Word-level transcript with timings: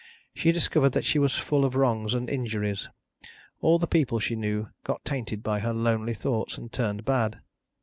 She 0.33 0.51
discovered 0.51 0.93
that 0.93 1.05
she 1.05 1.19
was 1.19 1.37
full 1.37 1.63
of 1.63 1.75
wrongs 1.75 2.15
and 2.15 2.27
injuries. 2.27 2.89
All 3.61 3.77
the 3.77 3.85
people 3.85 4.17
she 4.17 4.35
knew, 4.35 4.69
got 4.83 5.05
tainted 5.05 5.43
by 5.43 5.59
her 5.59 5.73
lonely 5.73 6.15
thoughts 6.15 6.57
and 6.57 6.73
turned 6.73 7.05
bad. 7.05 7.39